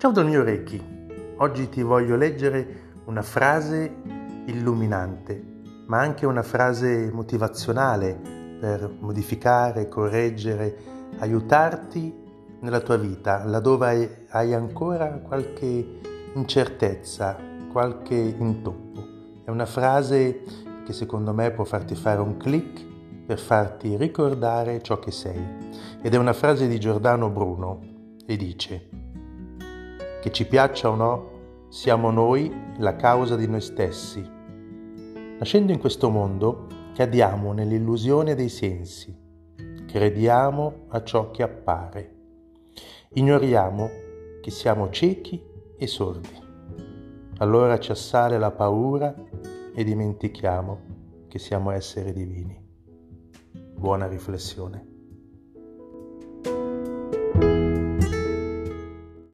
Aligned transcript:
Ciao 0.00 0.12
mio 0.24 0.42
Reiki, 0.42 0.82
oggi 1.36 1.68
ti 1.68 1.82
voglio 1.82 2.16
leggere 2.16 3.02
una 3.04 3.20
frase 3.20 3.96
illuminante, 4.46 5.44
ma 5.88 5.98
anche 5.98 6.24
una 6.24 6.42
frase 6.42 7.10
motivazionale 7.12 8.18
per 8.58 8.90
modificare, 8.98 9.88
correggere, 9.88 10.74
aiutarti 11.18 12.14
nella 12.60 12.80
tua 12.80 12.96
vita, 12.96 13.44
laddove 13.44 14.24
hai 14.30 14.54
ancora 14.54 15.18
qualche 15.18 16.00
incertezza, 16.32 17.36
qualche 17.70 18.14
intoppo. 18.14 19.04
È 19.44 19.50
una 19.50 19.66
frase 19.66 20.40
che 20.82 20.94
secondo 20.94 21.34
me 21.34 21.50
può 21.50 21.64
farti 21.64 21.94
fare 21.94 22.22
un 22.22 22.38
click 22.38 22.82
per 23.26 23.38
farti 23.38 23.98
ricordare 23.98 24.80
ciò 24.80 24.98
che 24.98 25.10
sei. 25.10 25.44
Ed 26.00 26.14
è 26.14 26.16
una 26.16 26.32
frase 26.32 26.66
di 26.68 26.80
Giordano 26.80 27.28
Bruno 27.28 27.80
e 28.24 28.36
dice 28.38 28.99
che 30.20 30.30
ci 30.30 30.46
piaccia 30.46 30.90
o 30.90 30.94
no, 30.94 31.38
siamo 31.68 32.10
noi 32.10 32.52
la 32.78 32.94
causa 32.96 33.36
di 33.36 33.48
noi 33.48 33.60
stessi. 33.60 34.20
Nascendo 35.38 35.72
in 35.72 35.78
questo 35.78 36.10
mondo, 36.10 36.66
cadiamo 36.94 37.52
nell'illusione 37.52 38.34
dei 38.34 38.50
sensi, 38.50 39.16
crediamo 39.86 40.86
a 40.88 41.02
ciò 41.02 41.30
che 41.30 41.42
appare, 41.42 42.14
ignoriamo 43.14 43.88
che 44.42 44.50
siamo 44.50 44.90
ciechi 44.90 45.42
e 45.78 45.86
sordi. 45.86 46.38
Allora 47.38 47.78
ci 47.78 47.90
assale 47.90 48.38
la 48.38 48.50
paura 48.50 49.14
e 49.74 49.82
dimentichiamo 49.84 50.80
che 51.28 51.38
siamo 51.38 51.70
esseri 51.70 52.12
divini. 52.12 52.60
Buona 53.74 54.06
riflessione. 54.06 54.89